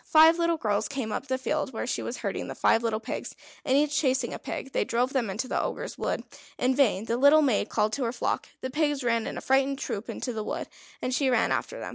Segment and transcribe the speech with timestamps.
[0.07, 2.99] Five little girls came up to the field where she was herding the five little
[2.99, 6.23] pigs, and each chasing a pig, they drove them into the Ogre's wood.
[6.57, 9.77] In vain the little maid called to her flock; the pigs ran in a frightened
[9.77, 10.67] troop into the wood,
[11.03, 11.89] and she ran after them.